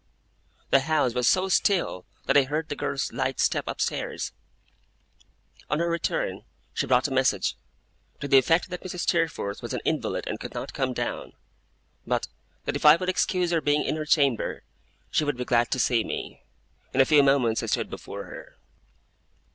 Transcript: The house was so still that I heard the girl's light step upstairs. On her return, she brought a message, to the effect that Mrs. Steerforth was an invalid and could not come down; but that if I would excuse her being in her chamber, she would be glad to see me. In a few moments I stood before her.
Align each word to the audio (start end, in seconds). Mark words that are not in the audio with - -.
The 0.71 0.79
house 0.79 1.13
was 1.13 1.27
so 1.27 1.47
still 1.47 2.07
that 2.25 2.35
I 2.35 2.41
heard 2.45 2.69
the 2.69 2.75
girl's 2.75 3.13
light 3.13 3.39
step 3.39 3.65
upstairs. 3.67 4.31
On 5.69 5.77
her 5.77 5.87
return, 5.91 6.41
she 6.73 6.87
brought 6.87 7.07
a 7.07 7.11
message, 7.11 7.55
to 8.19 8.27
the 8.27 8.39
effect 8.39 8.71
that 8.71 8.81
Mrs. 8.83 9.01
Steerforth 9.01 9.61
was 9.61 9.75
an 9.75 9.81
invalid 9.85 10.25
and 10.25 10.39
could 10.39 10.55
not 10.55 10.73
come 10.73 10.93
down; 10.93 11.33
but 12.07 12.27
that 12.65 12.75
if 12.75 12.83
I 12.83 12.95
would 12.95 13.09
excuse 13.09 13.51
her 13.51 13.61
being 13.61 13.83
in 13.83 13.95
her 13.95 14.05
chamber, 14.05 14.63
she 15.11 15.23
would 15.23 15.37
be 15.37 15.45
glad 15.45 15.69
to 15.69 15.77
see 15.79 16.03
me. 16.03 16.41
In 16.95 16.99
a 16.99 17.05
few 17.05 17.21
moments 17.21 17.61
I 17.61 17.67
stood 17.67 17.91
before 17.91 18.23
her. 18.23 18.57